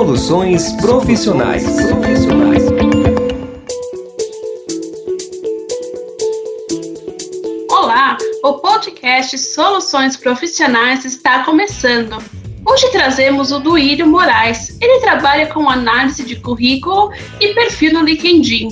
Soluções 0.00 0.72
profissionais. 0.80 1.62
profissionais. 1.62 2.62
Olá, 7.68 8.16
o 8.42 8.54
podcast 8.54 9.36
Soluções 9.36 10.16
Profissionais 10.16 11.04
está 11.04 11.44
começando. 11.44 12.16
Hoje 12.64 12.90
trazemos 12.92 13.52
o 13.52 13.58
Duílio 13.58 14.06
Moraes. 14.06 14.74
Ele 14.80 15.00
trabalha 15.00 15.48
com 15.48 15.68
análise 15.68 16.24
de 16.24 16.36
currículo 16.36 17.12
e 17.38 17.52
perfil 17.52 17.92
no 17.92 18.00
LinkedIn, 18.00 18.68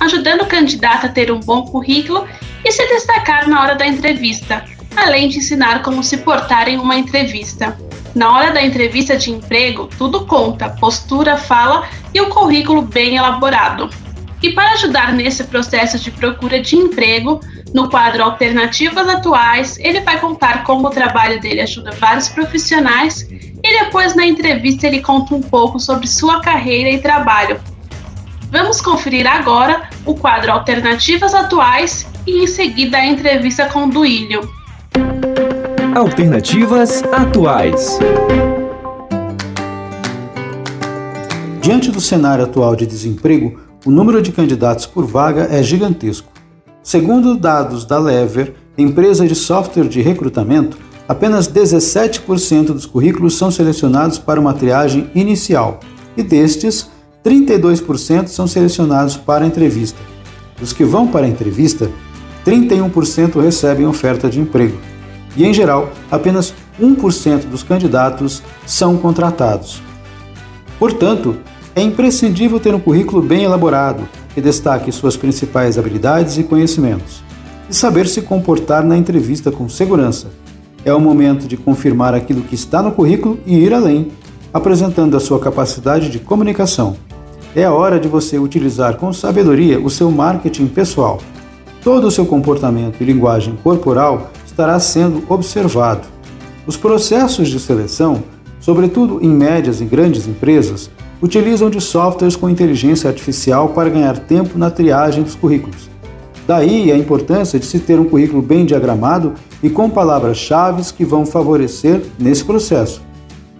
ajudando 0.00 0.40
o 0.40 0.46
candidato 0.46 1.04
a 1.04 1.10
ter 1.10 1.30
um 1.30 1.40
bom 1.40 1.66
currículo 1.66 2.26
e 2.64 2.72
se 2.72 2.82
destacar 2.86 3.46
na 3.46 3.60
hora 3.60 3.74
da 3.74 3.86
entrevista, 3.86 4.64
além 4.96 5.28
de 5.28 5.36
ensinar 5.36 5.82
como 5.82 6.02
se 6.02 6.16
portar 6.16 6.66
em 6.66 6.78
uma 6.78 6.96
entrevista. 6.96 7.76
Na 8.14 8.36
hora 8.36 8.52
da 8.52 8.62
entrevista 8.62 9.16
de 9.16 9.30
emprego, 9.30 9.88
tudo 9.98 10.26
conta: 10.26 10.70
postura, 10.70 11.36
fala 11.36 11.88
e 12.12 12.20
o 12.20 12.28
currículo 12.28 12.82
bem 12.82 13.16
elaborado. 13.16 13.88
E 14.42 14.50
para 14.50 14.72
ajudar 14.72 15.12
nesse 15.12 15.44
processo 15.44 15.98
de 15.98 16.10
procura 16.10 16.60
de 16.60 16.76
emprego, 16.76 17.40
no 17.72 17.88
quadro 17.88 18.24
Alternativas 18.24 19.08
Atuais, 19.08 19.78
ele 19.78 20.00
vai 20.00 20.18
contar 20.18 20.64
como 20.64 20.88
o 20.88 20.90
trabalho 20.90 21.40
dele 21.40 21.60
ajuda 21.60 21.92
vários 21.92 22.28
profissionais 22.28 23.22
e 23.30 23.84
depois 23.84 24.16
na 24.16 24.26
entrevista 24.26 24.88
ele 24.88 25.00
conta 25.00 25.34
um 25.34 25.40
pouco 25.40 25.78
sobre 25.78 26.08
sua 26.08 26.40
carreira 26.40 26.90
e 26.90 26.98
trabalho. 26.98 27.60
Vamos 28.50 28.80
conferir 28.80 29.26
agora 29.26 29.88
o 30.04 30.14
quadro 30.14 30.52
Alternativas 30.52 31.34
Atuais 31.34 32.06
e 32.26 32.42
em 32.42 32.46
seguida 32.46 32.98
a 32.98 33.06
entrevista 33.06 33.66
com 33.66 33.88
Duílio. 33.88 34.61
Alternativas 35.94 37.02
atuais. 37.12 37.98
Diante 41.60 41.90
do 41.90 42.00
cenário 42.00 42.44
atual 42.44 42.74
de 42.74 42.86
desemprego, 42.86 43.60
o 43.84 43.90
número 43.90 44.22
de 44.22 44.32
candidatos 44.32 44.86
por 44.86 45.04
vaga 45.04 45.48
é 45.50 45.62
gigantesco. 45.62 46.32
Segundo 46.82 47.36
dados 47.36 47.84
da 47.84 47.98
Lever, 47.98 48.54
empresa 48.78 49.28
de 49.28 49.34
software 49.34 49.86
de 49.86 50.00
recrutamento, 50.00 50.78
apenas 51.06 51.46
17% 51.46 52.68
dos 52.68 52.86
currículos 52.86 53.36
são 53.36 53.50
selecionados 53.50 54.18
para 54.18 54.40
uma 54.40 54.54
triagem 54.54 55.10
inicial 55.14 55.78
e 56.16 56.22
destes, 56.22 56.90
32% 57.22 58.28
são 58.28 58.46
selecionados 58.46 59.18
para 59.18 59.46
entrevista. 59.46 60.00
Dos 60.58 60.72
que 60.72 60.84
vão 60.84 61.06
para 61.06 61.26
a 61.26 61.28
entrevista, 61.28 61.90
31% 62.46 63.42
recebem 63.42 63.86
oferta 63.86 64.30
de 64.30 64.40
emprego 64.40 64.91
e, 65.36 65.44
em 65.44 65.52
geral, 65.52 65.90
apenas 66.10 66.54
1% 66.80 67.46
dos 67.46 67.62
candidatos 67.62 68.42
são 68.66 68.96
contratados. 68.96 69.82
Portanto, 70.78 71.36
é 71.74 71.82
imprescindível 71.82 72.60
ter 72.60 72.74
um 72.74 72.80
currículo 72.80 73.22
bem 73.22 73.44
elaborado 73.44 74.08
que 74.34 74.40
destaque 74.40 74.90
suas 74.90 75.16
principais 75.16 75.78
habilidades 75.78 76.38
e 76.38 76.42
conhecimentos, 76.42 77.22
e 77.68 77.74
saber 77.74 78.06
se 78.06 78.22
comportar 78.22 78.84
na 78.84 78.96
entrevista 78.96 79.50
com 79.50 79.68
segurança. 79.68 80.28
É 80.84 80.92
o 80.92 81.00
momento 81.00 81.46
de 81.46 81.56
confirmar 81.56 82.14
aquilo 82.14 82.42
que 82.42 82.54
está 82.54 82.82
no 82.82 82.92
currículo 82.92 83.38
e 83.46 83.56
ir 83.56 83.72
além, 83.72 84.10
apresentando 84.52 85.16
a 85.16 85.20
sua 85.20 85.38
capacidade 85.38 86.10
de 86.10 86.18
comunicação. 86.18 86.96
É 87.54 87.64
a 87.64 87.72
hora 87.72 88.00
de 88.00 88.08
você 88.08 88.38
utilizar 88.38 88.96
com 88.96 89.12
sabedoria 89.12 89.78
o 89.78 89.90
seu 89.90 90.10
marketing 90.10 90.66
pessoal. 90.66 91.18
Todo 91.84 92.06
o 92.06 92.10
seu 92.10 92.24
comportamento 92.26 93.00
e 93.00 93.04
linguagem 93.04 93.56
corporal 93.62 94.30
estará 94.52 94.78
sendo 94.78 95.24
observado. 95.28 96.06
Os 96.66 96.76
processos 96.76 97.48
de 97.48 97.58
seleção, 97.58 98.22
sobretudo 98.60 99.18
em 99.22 99.28
médias 99.28 99.80
e 99.80 99.84
grandes 99.84 100.28
empresas, 100.28 100.90
utilizam 101.20 101.70
de 101.70 101.80
softwares 101.80 102.36
com 102.36 102.48
inteligência 102.48 103.08
artificial 103.08 103.70
para 103.70 103.88
ganhar 103.88 104.18
tempo 104.18 104.58
na 104.58 104.70
triagem 104.70 105.22
dos 105.22 105.34
currículos. 105.34 105.90
Daí 106.46 106.92
a 106.92 106.96
importância 106.96 107.58
de 107.58 107.64
se 107.64 107.78
ter 107.78 107.98
um 107.98 108.04
currículo 108.04 108.42
bem 108.42 108.66
diagramado 108.66 109.32
e 109.62 109.70
com 109.70 109.88
palavras-chave 109.88 110.82
que 110.92 111.04
vão 111.04 111.24
favorecer 111.24 112.02
nesse 112.18 112.44
processo. 112.44 113.00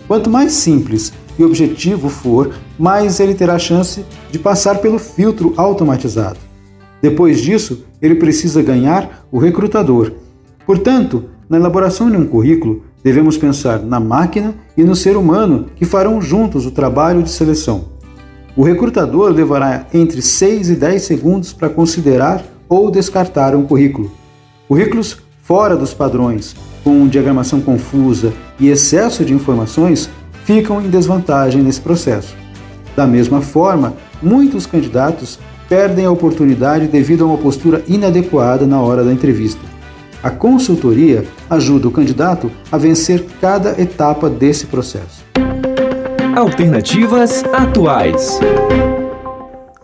Quanto 0.06 0.28
mais 0.28 0.52
simples 0.52 1.12
e 1.38 1.44
objetivo 1.44 2.08
for, 2.08 2.52
mais 2.78 3.18
ele 3.20 3.34
terá 3.34 3.58
chance 3.58 4.04
de 4.30 4.38
passar 4.38 4.78
pelo 4.78 4.98
filtro 4.98 5.54
automatizado. 5.56 6.38
Depois 7.00 7.40
disso, 7.40 7.84
ele 8.00 8.16
precisa 8.16 8.62
ganhar 8.62 9.26
o 9.30 9.38
recrutador 9.38 10.12
Portanto, 10.66 11.24
na 11.48 11.56
elaboração 11.56 12.10
de 12.10 12.16
um 12.16 12.26
currículo, 12.26 12.82
devemos 13.02 13.36
pensar 13.36 13.80
na 13.80 13.98
máquina 13.98 14.54
e 14.76 14.84
no 14.84 14.94
ser 14.94 15.16
humano 15.16 15.66
que 15.76 15.84
farão 15.84 16.20
juntos 16.20 16.66
o 16.66 16.70
trabalho 16.70 17.22
de 17.22 17.30
seleção. 17.30 17.86
O 18.56 18.62
recrutador 18.62 19.30
levará 19.30 19.86
entre 19.92 20.20
6 20.20 20.70
e 20.70 20.74
10 20.76 21.02
segundos 21.02 21.52
para 21.52 21.68
considerar 21.68 22.44
ou 22.68 22.90
descartar 22.90 23.54
um 23.54 23.64
currículo. 23.64 24.10
Currículos 24.68 25.18
fora 25.42 25.76
dos 25.76 25.92
padrões, 25.92 26.54
com 26.84 27.06
diagramação 27.06 27.60
confusa 27.60 28.32
e 28.58 28.68
excesso 28.68 29.24
de 29.24 29.34
informações, 29.34 30.08
ficam 30.44 30.80
em 30.80 30.88
desvantagem 30.88 31.62
nesse 31.62 31.80
processo. 31.80 32.34
Da 32.94 33.06
mesma 33.06 33.40
forma, 33.40 33.94
muitos 34.22 34.66
candidatos 34.66 35.38
perdem 35.68 36.04
a 36.04 36.10
oportunidade 36.10 36.86
devido 36.86 37.24
a 37.24 37.26
uma 37.26 37.38
postura 37.38 37.82
inadequada 37.88 38.66
na 38.66 38.80
hora 38.80 39.02
da 39.02 39.12
entrevista. 39.12 39.71
A 40.22 40.30
consultoria 40.30 41.26
ajuda 41.50 41.88
o 41.88 41.90
candidato 41.90 42.48
a 42.70 42.78
vencer 42.78 43.26
cada 43.40 43.80
etapa 43.82 44.30
desse 44.30 44.66
processo. 44.66 45.24
Alternativas 46.36 47.42
atuais. 47.52 48.38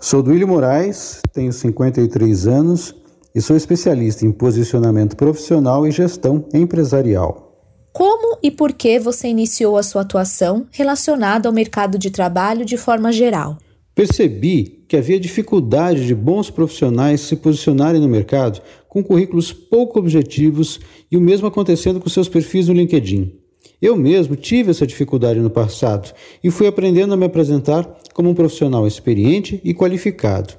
Sou 0.01 0.23
Duílio 0.23 0.47
Moraes, 0.47 1.21
tenho 1.33 1.53
53 1.53 2.47
anos 2.47 2.95
e 3.35 3.41
sou 3.41 3.57
especialista 3.57 4.25
em 4.25 4.31
posicionamento 4.31 5.17
profissional 5.17 5.85
e 5.85 5.91
gestão 5.91 6.47
empresarial. 6.55 7.61
Como 7.93 8.39
e 8.41 8.49
por 8.49 8.73
que 8.73 9.01
você 9.01 9.27
iniciou 9.27 9.77
a 9.77 9.83
sua 9.83 10.03
atuação 10.03 10.69
relacionada 10.71 11.49
ao 11.49 11.53
mercado 11.53 11.99
de 11.99 12.13
trabalho 12.13 12.65
de 12.65 12.77
forma 12.77 13.11
geral? 13.11 13.59
Percebi 13.93 14.85
que 14.87 14.97
havia 14.97 15.19
dificuldade 15.19 16.07
de 16.07 16.15
bons 16.15 16.49
profissionais 16.49 17.23
se 17.23 17.35
posicionarem 17.35 18.01
no 18.01 18.07
mercado 18.07 18.63
com 19.03 19.09
currículos 19.09 19.53
pouco 19.53 19.99
objetivos 19.99 20.81
e 21.11 21.17
o 21.17 21.21
mesmo 21.21 21.47
acontecendo 21.47 22.01
com 22.01 22.09
seus 22.09 22.29
perfis 22.29 22.69
no 22.69 22.75
LinkedIn. 22.75 23.33
Eu 23.81 23.97
mesmo 23.97 24.35
tive 24.35 24.73
essa 24.73 24.87
dificuldade 24.87 25.39
no 25.39 25.51
passado 25.51 26.13
e 26.43 26.51
fui 26.51 26.67
aprendendo 26.67 27.15
a 27.15 27.17
me 27.17 27.27
apresentar 27.27 27.99
como 28.13 28.29
um 28.29 28.35
profissional 28.35 28.87
experiente 28.87 29.61
e 29.63 29.73
qualificado. 29.73 30.55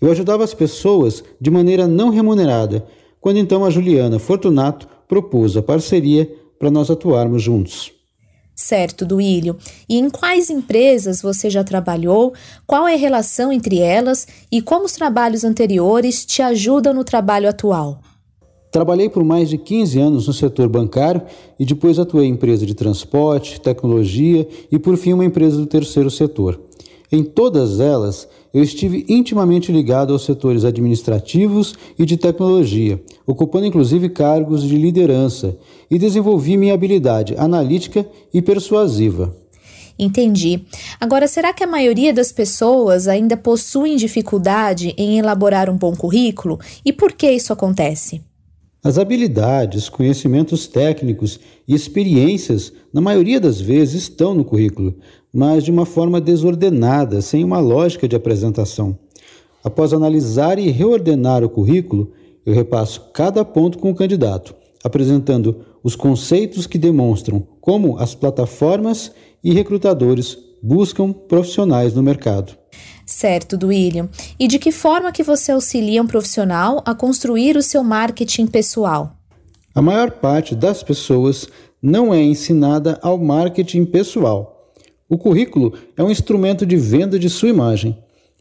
Eu 0.00 0.10
ajudava 0.10 0.42
as 0.42 0.54
pessoas 0.54 1.22
de 1.40 1.50
maneira 1.50 1.86
não 1.86 2.08
remunerada, 2.08 2.86
quando 3.20 3.36
então 3.36 3.64
a 3.64 3.70
Juliana 3.70 4.18
Fortunato 4.18 4.88
propôs 5.06 5.56
a 5.56 5.62
parceria 5.62 6.30
para 6.58 6.70
nós 6.70 6.90
atuarmos 6.90 7.42
juntos. 7.42 7.92
Certo, 8.62 9.04
Duílio. 9.04 9.56
E 9.88 9.98
em 9.98 10.08
quais 10.08 10.48
empresas 10.48 11.20
você 11.20 11.50
já 11.50 11.64
trabalhou? 11.64 12.32
Qual 12.64 12.86
é 12.86 12.94
a 12.94 12.96
relação 12.96 13.52
entre 13.52 13.80
elas 13.80 14.24
e 14.52 14.62
como 14.62 14.84
os 14.84 14.92
trabalhos 14.92 15.42
anteriores 15.42 16.24
te 16.24 16.42
ajudam 16.42 16.94
no 16.94 17.02
trabalho 17.02 17.48
atual? 17.48 18.00
Trabalhei 18.70 19.08
por 19.08 19.24
mais 19.24 19.50
de 19.50 19.58
15 19.58 19.98
anos 19.98 20.26
no 20.28 20.32
setor 20.32 20.68
bancário 20.68 21.22
e 21.58 21.64
depois 21.64 21.98
atuei 21.98 22.28
em 22.28 22.34
empresa 22.34 22.64
de 22.64 22.72
transporte, 22.72 23.60
tecnologia 23.60 24.46
e, 24.70 24.78
por 24.78 24.96
fim, 24.96 25.12
uma 25.12 25.24
empresa 25.24 25.56
do 25.56 25.66
terceiro 25.66 26.08
setor. 26.08 26.60
Em 27.14 27.22
todas 27.22 27.78
elas, 27.78 28.26
eu 28.54 28.62
estive 28.62 29.04
intimamente 29.06 29.70
ligado 29.70 30.14
aos 30.14 30.24
setores 30.24 30.64
administrativos 30.64 31.74
e 31.98 32.06
de 32.06 32.16
tecnologia, 32.16 33.02
ocupando 33.26 33.66
inclusive 33.66 34.08
cargos 34.08 34.62
de 34.62 34.78
liderança, 34.78 35.58
e 35.90 35.98
desenvolvi 35.98 36.56
minha 36.56 36.72
habilidade 36.72 37.34
analítica 37.36 38.08
e 38.32 38.40
persuasiva. 38.40 39.36
Entendi. 39.98 40.64
Agora, 40.98 41.28
será 41.28 41.52
que 41.52 41.62
a 41.62 41.66
maioria 41.66 42.14
das 42.14 42.32
pessoas 42.32 43.06
ainda 43.06 43.36
possuem 43.36 43.94
dificuldade 43.94 44.94
em 44.96 45.18
elaborar 45.18 45.68
um 45.68 45.76
bom 45.76 45.94
currículo? 45.94 46.58
E 46.82 46.94
por 46.94 47.12
que 47.12 47.30
isso 47.30 47.52
acontece? 47.52 48.22
As 48.82 48.98
habilidades, 48.98 49.88
conhecimentos 49.88 50.66
técnicos 50.66 51.38
e 51.68 51.74
experiências, 51.74 52.72
na 52.92 53.00
maioria 53.00 53.38
das 53.38 53.60
vezes, 53.60 54.02
estão 54.02 54.34
no 54.34 54.44
currículo, 54.44 54.96
mas 55.32 55.64
de 55.64 55.70
uma 55.70 55.86
forma 55.86 56.20
desordenada, 56.20 57.22
sem 57.22 57.42
uma 57.42 57.58
lógica 57.58 58.06
de 58.06 58.14
apresentação. 58.14 58.98
Após 59.64 59.92
analisar 59.92 60.58
e 60.58 60.70
reordenar 60.70 61.42
o 61.42 61.48
currículo, 61.48 62.12
eu 62.44 62.52
repasso 62.52 63.10
cada 63.14 63.44
ponto 63.44 63.78
com 63.78 63.90
o 63.90 63.94
candidato, 63.94 64.54
apresentando 64.82 65.64
os 65.82 65.96
conceitos 65.96 66.66
que 66.66 66.78
demonstram 66.78 67.46
como 67.60 67.98
as 67.98 68.14
plataformas 68.14 69.12
e 69.42 69.52
recrutadores 69.52 70.36
buscam 70.62 71.12
profissionais 71.12 71.94
no 71.94 72.02
mercado. 72.02 72.56
Certo, 73.04 73.56
Duílio. 73.56 74.08
E 74.38 74.46
de 74.46 74.58
que 74.58 74.70
forma 74.70 75.12
que 75.12 75.22
você 75.22 75.52
auxilia 75.52 76.02
um 76.02 76.06
profissional 76.06 76.82
a 76.84 76.94
construir 76.94 77.56
o 77.56 77.62
seu 77.62 77.82
marketing 77.82 78.46
pessoal? 78.46 79.16
A 79.74 79.82
maior 79.82 80.10
parte 80.12 80.54
das 80.54 80.82
pessoas 80.82 81.48
não 81.82 82.14
é 82.14 82.22
ensinada 82.22 82.98
ao 83.02 83.18
marketing 83.18 83.84
pessoal. 83.84 84.51
O 85.12 85.18
currículo 85.18 85.74
é 85.94 86.02
um 86.02 86.10
instrumento 86.10 86.64
de 86.64 86.74
venda 86.74 87.18
de 87.18 87.28
sua 87.28 87.50
imagem. 87.50 87.98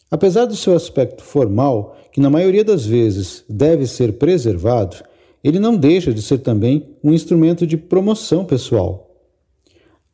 Apesar 0.09 0.45
do 0.45 0.55
seu 0.55 0.73
aspecto 0.73 1.21
formal, 1.21 1.97
que 2.13 2.21
na 2.21 2.29
maioria 2.29 2.63
das 2.63 2.85
vezes 2.85 3.43
deve 3.49 3.85
ser 3.85 4.13
preservado, 4.13 4.95
ele 5.43 5.59
não 5.59 5.75
deixa 5.75 6.13
de 6.13 6.21
ser 6.21 6.37
também 6.37 6.95
um 7.03 7.11
instrumento 7.11 7.67
de 7.67 7.75
promoção 7.75 8.45
pessoal. 8.45 9.11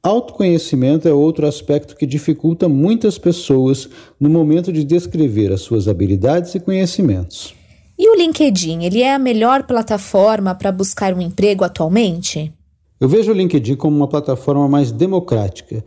Autoconhecimento 0.02 1.08
é 1.08 1.14
outro 1.14 1.46
aspecto 1.46 1.96
que 1.96 2.08
dificulta 2.08 2.68
muitas 2.68 3.20
pessoas 3.20 3.88
no 4.20 4.28
momento 4.28 4.74
de 4.74 4.84
descrever 4.84 5.54
as 5.54 5.62
suas 5.62 5.88
habilidades 5.88 6.56
e 6.56 6.60
conhecimentos. 6.60 7.54
E 8.00 8.10
o 8.10 8.16
LinkedIn, 8.16 8.84
ele 8.84 9.04
é 9.04 9.14
a 9.14 9.20
melhor 9.20 9.62
plataforma 9.62 10.56
para 10.56 10.72
buscar 10.72 11.14
um 11.14 11.22
emprego 11.22 11.64
atualmente? 11.64 12.52
Eu 13.00 13.08
vejo 13.08 13.30
o 13.30 13.36
LinkedIn 13.36 13.76
como 13.76 13.96
uma 13.96 14.08
plataforma 14.08 14.68
mais 14.68 14.92
democrática, 14.92 15.86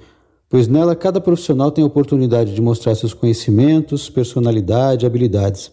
pois 0.50 0.67
nela 0.67 0.97
cada 0.97 1.20
profissional 1.20 1.70
tem 1.70 1.85
a 1.85 1.87
oportunidade 1.87 2.52
de 2.52 2.61
mostrar 2.61 2.97
seus 2.97 3.14
conhecimentos, 3.14 4.11
personalidade, 4.11 5.06
habilidades. 5.06 5.70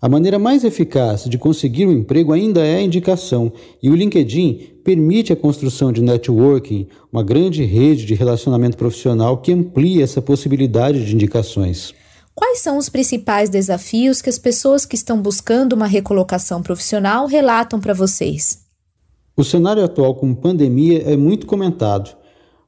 A 0.00 0.08
maneira 0.08 0.38
mais 0.38 0.64
eficaz 0.64 1.24
de 1.24 1.36
conseguir 1.36 1.86
um 1.86 1.92
emprego 1.92 2.32
ainda 2.32 2.64
é 2.64 2.76
a 2.76 2.82
indicação, 2.82 3.52
e 3.82 3.90
o 3.90 3.94
LinkedIn 3.94 4.78
permite 4.82 5.32
a 5.32 5.36
construção 5.36 5.92
de 5.92 6.02
networking, 6.02 6.86
uma 7.12 7.22
grande 7.22 7.62
rede 7.64 8.06
de 8.06 8.14
relacionamento 8.14 8.76
profissional 8.76 9.38
que 9.38 9.52
amplia 9.52 10.04
essa 10.04 10.22
possibilidade 10.22 11.04
de 11.04 11.14
indicações. 11.14 11.94
Quais 12.34 12.60
são 12.60 12.78
os 12.78 12.88
principais 12.88 13.50
desafios 13.50 14.22
que 14.22 14.30
as 14.30 14.38
pessoas 14.38 14.86
que 14.86 14.94
estão 14.94 15.20
buscando 15.20 15.72
uma 15.72 15.86
recolocação 15.86 16.62
profissional 16.62 17.26
relatam 17.26 17.80
para 17.80 17.94
vocês? 17.94 18.64
O 19.36 19.44
cenário 19.44 19.84
atual 19.84 20.14
com 20.14 20.34
pandemia 20.34 21.02
é 21.02 21.16
muito 21.16 21.46
comentado, 21.46 22.14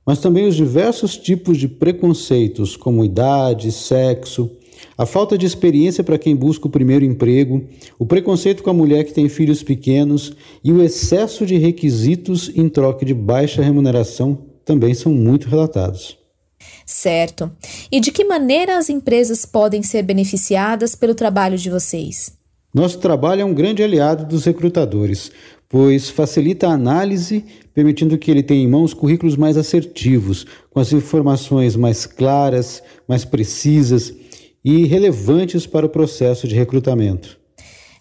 mas 0.08 0.20
também 0.20 0.46
os 0.46 0.56
diversos 0.56 1.18
tipos 1.18 1.58
de 1.58 1.68
preconceitos, 1.68 2.78
como 2.78 3.04
idade, 3.04 3.70
sexo, 3.70 4.50
a 4.96 5.04
falta 5.04 5.36
de 5.36 5.44
experiência 5.44 6.02
para 6.02 6.16
quem 6.16 6.34
busca 6.34 6.66
o 6.66 6.70
primeiro 6.70 7.04
emprego, 7.04 7.62
o 7.98 8.06
preconceito 8.06 8.62
com 8.62 8.70
a 8.70 8.72
mulher 8.72 9.04
que 9.04 9.12
tem 9.12 9.28
filhos 9.28 9.62
pequenos 9.62 10.32
e 10.64 10.72
o 10.72 10.82
excesso 10.82 11.44
de 11.44 11.58
requisitos 11.58 12.50
em 12.56 12.70
troca 12.70 13.04
de 13.04 13.12
baixa 13.12 13.60
remuneração 13.60 14.46
também 14.64 14.94
são 14.94 15.12
muito 15.12 15.46
relatados. 15.46 16.16
Certo. 16.86 17.52
E 17.92 18.00
de 18.00 18.10
que 18.10 18.24
maneira 18.24 18.78
as 18.78 18.88
empresas 18.88 19.44
podem 19.44 19.82
ser 19.82 20.02
beneficiadas 20.04 20.94
pelo 20.94 21.14
trabalho 21.14 21.58
de 21.58 21.68
vocês? 21.68 22.32
Nosso 22.72 22.98
trabalho 22.98 23.42
é 23.42 23.44
um 23.44 23.52
grande 23.52 23.82
aliado 23.82 24.24
dos 24.24 24.44
recrutadores, 24.44 25.30
pois 25.68 26.08
facilita 26.08 26.68
a 26.68 26.72
análise, 26.72 27.44
permitindo 27.74 28.16
que 28.16 28.30
ele 28.30 28.42
tenha 28.42 28.64
em 28.64 28.68
mãos 28.68 28.94
currículos 28.94 29.36
mais 29.36 29.56
assertivos, 29.56 30.46
com 30.70 30.80
as 30.80 30.92
informações 30.92 31.76
mais 31.76 32.06
claras, 32.06 32.82
mais 33.06 33.24
precisas 33.24 34.12
e 34.64 34.84
relevantes 34.86 35.66
para 35.66 35.86
o 35.86 35.90
processo 35.90 36.48
de 36.48 36.54
recrutamento. 36.54 37.38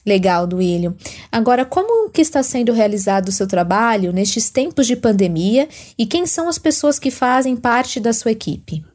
Legal, 0.06 0.48
Duílio. 0.48 0.96
Agora, 1.30 1.66
como 1.66 2.10
que 2.10 2.22
está 2.22 2.42
sendo 2.42 2.72
realizado 2.72 3.28
o 3.28 3.32
seu 3.32 3.46
trabalho 3.46 4.14
nestes 4.14 4.50
tempos 4.50 4.88
de 4.88 4.96
pandemia 4.96 5.68
e 5.98 6.06
quem 6.06 6.26
são 6.26 6.48
as 6.48 6.58
pessoas 6.58 6.98
que 6.98 7.12
fazem 7.12 7.58
parte 7.58 8.00
da 8.00 8.14
sua 8.14 8.32
equipe? 8.32 8.86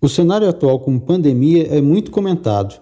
O 0.00 0.08
cenário 0.08 0.48
atual 0.48 0.80
com 0.80 0.98
pandemia 0.98 1.66
é 1.68 1.82
muito 1.82 2.10
comentado, 2.10 2.80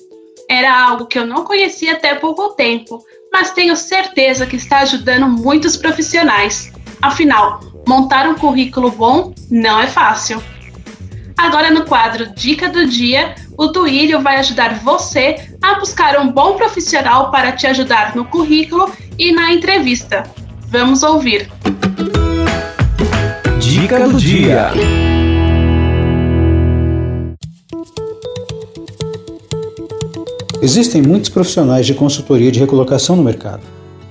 Era 0.49 0.88
algo 0.88 1.06
que 1.06 1.19
eu 1.19 1.26
não 1.26 1.44
conhecia 1.44 1.93
até 1.93 2.17
pouco 2.17 2.55
tempo, 2.55 3.05
mas 3.32 3.52
tenho 3.52 3.76
certeza 3.76 4.47
que 4.47 4.56
está 4.56 4.81
ajudando 4.81 5.29
muitos 5.29 5.76
profissionais. 5.76 6.73
Afinal, 7.00 7.61
montar 7.87 8.29
um 8.29 8.35
currículo 8.35 8.91
bom 8.91 9.32
não 9.49 9.79
é 9.79 9.87
fácil. 9.87 10.43
Agora, 11.40 11.70
no 11.70 11.87
quadro 11.87 12.34
Dica 12.34 12.69
do 12.69 12.87
Dia, 12.87 13.34
o 13.56 13.69
Duílio 13.69 14.20
vai 14.20 14.37
ajudar 14.37 14.75
você 14.81 15.37
a 15.62 15.81
buscar 15.81 16.20
um 16.20 16.31
bom 16.31 16.54
profissional 16.54 17.31
para 17.31 17.52
te 17.52 17.66
ajudar 17.66 18.14
no 18.14 18.26
currículo 18.26 18.92
e 19.19 19.32
na 19.32 19.50
entrevista. 19.50 20.22
Vamos 20.69 21.02
ouvir. 21.02 21.50
Dica 23.58 24.06
do 24.06 24.19
Dia. 24.19 24.70
Existem 30.60 31.00
muitos 31.00 31.31
profissionais 31.31 31.87
de 31.87 31.94
consultoria 31.94 32.52
de 32.52 32.60
recolocação 32.60 33.16
no 33.16 33.25
mercado. 33.25 33.62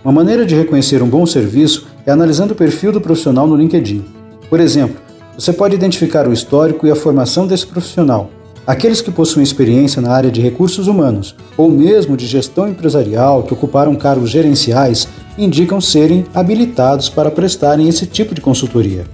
Uma 0.04 0.12
maneira 0.12 0.48
de 0.48 0.56
reconhecer 0.56 1.04
um 1.04 1.08
bom 1.08 1.28
serviço 1.28 1.88
é 2.08 2.12
analisando 2.12 2.54
o 2.54 2.58
perfil 2.58 2.92
do 2.92 3.00
profissional 3.00 3.46
no 3.46 3.56
LinkedIn. 3.56 4.04
Por 4.50 4.60
exemplo, 4.60 5.09
você 5.40 5.54
pode 5.54 5.74
identificar 5.74 6.28
o 6.28 6.34
histórico 6.34 6.86
e 6.86 6.92
a 6.92 6.96
formação 6.98 7.48
desse 7.48 7.66
profissional. 7.66 8.30
Aqueles 8.68 9.00
que 9.00 9.10
possuem 9.10 9.42
experiência 9.42 10.02
na 10.02 10.12
área 10.12 10.30
de 10.30 10.42
recursos 10.42 10.86
humanos 10.86 11.34
ou 11.56 11.72
mesmo 11.72 12.18
de 12.18 12.28
gestão 12.28 12.68
empresarial 12.68 13.44
que 13.44 13.54
ocuparam 13.54 13.96
cargos 13.96 14.30
gerenciais 14.30 15.08
indicam 15.38 15.80
serem 15.80 16.26
habilitados 16.34 17.08
para 17.08 17.32
prestarem 17.32 17.88
esse 17.88 18.06
tipo 18.06 18.36
de 18.36 18.42
consultoria. 18.42 19.06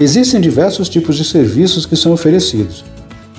Existem 0.00 0.40
diversos 0.40 0.88
tipos 0.88 1.14
de 1.14 1.24
serviços 1.24 1.86
que 1.86 1.94
são 1.94 2.10
oferecidos, 2.10 2.84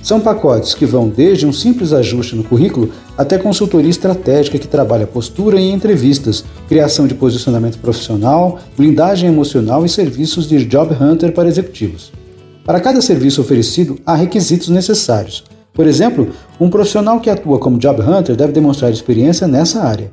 são 0.01 0.21
pacotes 0.21 0.73
que 0.73 0.85
vão 0.85 1.09
desde 1.09 1.45
um 1.45 1.51
simples 1.51 1.91
ajuste 1.91 2.35
no 2.35 2.45
currículo 2.45 2.91
até 3.17 3.37
consultoria 3.37 3.89
estratégica 3.89 4.57
que 4.57 4.67
trabalha 4.67 5.05
postura 5.05 5.59
em 5.59 5.73
entrevistas, 5.73 6.45
criação 6.69 7.07
de 7.07 7.13
posicionamento 7.13 7.77
profissional, 7.77 8.57
blindagem 8.77 9.29
emocional 9.29 9.85
e 9.85 9.89
serviços 9.89 10.47
de 10.47 10.65
job 10.65 10.95
hunter 10.95 11.33
para 11.33 11.49
executivos. 11.49 12.20
Para 12.65 12.79
cada 12.79 13.01
serviço 13.01 13.41
oferecido, 13.41 13.99
há 14.05 14.15
requisitos 14.15 14.69
necessários. 14.69 15.43
Por 15.73 15.87
exemplo, 15.87 16.29
um 16.59 16.69
profissional 16.69 17.19
que 17.19 17.29
atua 17.29 17.59
como 17.59 17.77
job 17.77 18.01
hunter 18.01 18.35
deve 18.35 18.51
demonstrar 18.51 18.91
experiência 18.91 19.47
nessa 19.47 19.81
área. 19.81 20.11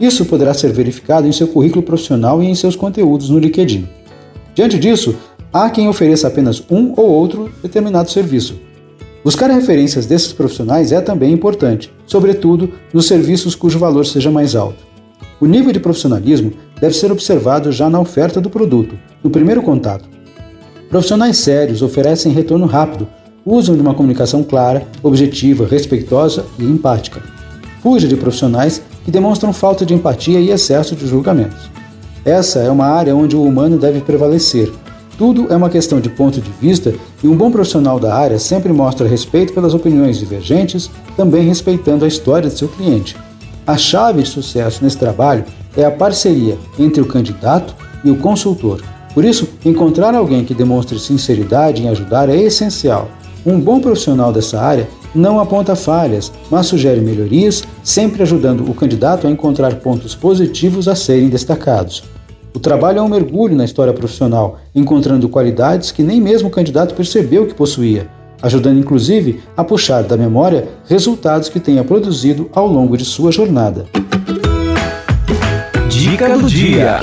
Isso 0.00 0.24
poderá 0.24 0.54
ser 0.54 0.72
verificado 0.72 1.26
em 1.26 1.32
seu 1.32 1.48
currículo 1.48 1.82
profissional 1.82 2.42
e 2.42 2.46
em 2.46 2.54
seus 2.54 2.76
conteúdos 2.76 3.30
no 3.30 3.38
LinkedIn. 3.38 3.88
Diante 4.54 4.78
disso, 4.78 5.16
há 5.52 5.68
quem 5.70 5.88
ofereça 5.88 6.28
apenas 6.28 6.62
um 6.70 6.92
ou 6.96 7.08
outro 7.08 7.50
determinado 7.62 8.10
serviço, 8.10 8.54
Buscar 9.22 9.50
referências 9.50 10.06
desses 10.06 10.32
profissionais 10.32 10.92
é 10.92 11.00
também 11.00 11.30
importante, 11.30 11.92
sobretudo 12.06 12.72
nos 12.92 13.06
serviços 13.06 13.54
cujo 13.54 13.78
valor 13.78 14.06
seja 14.06 14.30
mais 14.30 14.56
alto. 14.56 14.82
O 15.38 15.46
nível 15.46 15.72
de 15.72 15.80
profissionalismo 15.80 16.52
deve 16.80 16.94
ser 16.94 17.12
observado 17.12 17.70
já 17.70 17.90
na 17.90 18.00
oferta 18.00 18.40
do 18.40 18.48
produto, 18.48 18.98
no 19.22 19.28
primeiro 19.28 19.60
contato. 19.60 20.08
Profissionais 20.90 21.38
sérios 21.38 21.80
oferecem 21.80 22.32
retorno 22.32 22.66
rápido, 22.66 23.06
usam 23.46 23.76
de 23.76 23.80
uma 23.80 23.94
comunicação 23.94 24.42
clara, 24.42 24.86
objetiva, 25.02 25.64
respeitosa 25.64 26.44
e 26.58 26.64
empática. 26.64 27.22
Fuja 27.80 28.06
de 28.06 28.16
profissionais 28.16 28.82
que 29.04 29.10
demonstram 29.10 29.52
falta 29.52 29.86
de 29.86 29.94
empatia 29.94 30.40
e 30.40 30.50
excesso 30.50 30.94
de 30.94 31.06
julgamentos. 31.06 31.70
Essa 32.24 32.58
é 32.58 32.70
uma 32.70 32.86
área 32.86 33.16
onde 33.16 33.36
o 33.36 33.42
humano 33.42 33.78
deve 33.78 34.00
prevalecer, 34.00 34.70
tudo 35.20 35.52
é 35.52 35.54
uma 35.54 35.68
questão 35.68 36.00
de 36.00 36.08
ponto 36.08 36.40
de 36.40 36.50
vista 36.52 36.94
e 37.22 37.28
um 37.28 37.36
bom 37.36 37.50
profissional 37.50 38.00
da 38.00 38.14
área 38.14 38.38
sempre 38.38 38.72
mostra 38.72 39.06
respeito 39.06 39.52
pelas 39.52 39.74
opiniões 39.74 40.18
divergentes, 40.18 40.90
também 41.14 41.46
respeitando 41.46 42.06
a 42.06 42.08
história 42.08 42.48
de 42.48 42.56
seu 42.56 42.68
cliente. 42.68 43.18
A 43.66 43.76
chave 43.76 44.22
de 44.22 44.28
sucesso 44.30 44.82
nesse 44.82 44.96
trabalho 44.96 45.44
é 45.76 45.84
a 45.84 45.90
parceria 45.90 46.56
entre 46.78 47.02
o 47.02 47.06
candidato 47.06 47.76
e 48.02 48.10
o 48.10 48.16
consultor. 48.16 48.80
Por 49.14 49.24
isso, 49.24 49.48
encontrar 49.64 50.14
alguém 50.14 50.44
que 50.44 50.54
demonstre 50.54 50.98
sinceridade 50.98 51.82
em 51.82 51.88
ajudar 51.88 52.28
é 52.28 52.36
essencial. 52.36 53.10
Um 53.44 53.58
bom 53.58 53.80
profissional 53.80 54.32
dessa 54.32 54.60
área 54.60 54.88
não 55.14 55.40
aponta 55.40 55.74
falhas, 55.74 56.32
mas 56.50 56.66
sugere 56.66 57.00
melhorias, 57.00 57.64
sempre 57.82 58.22
ajudando 58.22 58.68
o 58.68 58.74
candidato 58.74 59.26
a 59.26 59.30
encontrar 59.30 59.74
pontos 59.76 60.14
positivos 60.14 60.86
a 60.86 60.94
serem 60.94 61.28
destacados. 61.28 62.04
O 62.54 62.58
trabalho 62.58 62.98
é 62.98 63.02
um 63.02 63.08
mergulho 63.08 63.56
na 63.56 63.64
história 63.64 63.92
profissional, 63.92 64.58
encontrando 64.74 65.28
qualidades 65.28 65.90
que 65.90 66.02
nem 66.02 66.20
mesmo 66.20 66.48
o 66.48 66.52
candidato 66.52 66.94
percebeu 66.94 67.46
que 67.46 67.54
possuía, 67.54 68.08
ajudando 68.42 68.78
inclusive 68.78 69.40
a 69.56 69.64
puxar 69.64 70.02
da 70.02 70.16
memória 70.16 70.68
resultados 70.86 71.48
que 71.48 71.60
tenha 71.60 71.84
produzido 71.84 72.50
ao 72.52 72.66
longo 72.66 72.96
de 72.96 73.04
sua 73.04 73.30
jornada. 73.30 73.86
Dica 75.88 76.36
do 76.36 76.48
dia. 76.48 77.00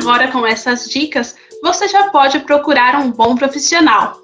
Agora, 0.00 0.28
com 0.28 0.46
essas 0.46 0.88
dicas, 0.88 1.34
você 1.60 1.88
já 1.88 2.08
pode 2.10 2.38
procurar 2.40 2.94
um 3.00 3.10
bom 3.10 3.34
profissional. 3.34 4.16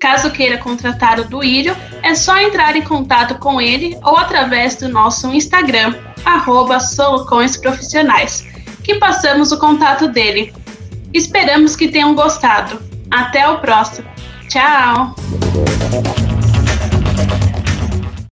Caso 0.00 0.30
queira 0.32 0.58
contratar 0.58 1.20
o 1.20 1.24
Duílio, 1.24 1.74
é 2.02 2.16
só 2.16 2.36
entrar 2.38 2.74
em 2.74 2.82
contato 2.82 3.36
com 3.36 3.60
ele 3.60 3.96
ou 4.02 4.18
através 4.18 4.74
do 4.74 4.88
nosso 4.88 5.32
Instagram, 5.32 5.94
arroba 6.24 6.78
Profissionais, 7.62 8.44
que 8.82 8.96
passamos 8.96 9.52
o 9.52 9.58
contato 9.58 10.08
dele. 10.08 10.52
Esperamos 11.12 11.76
que 11.76 11.88
tenham 11.88 12.14
gostado. 12.14 12.82
Até 13.08 13.48
o 13.48 13.60
próximo. 13.60 14.08
Tchau! 14.48 15.14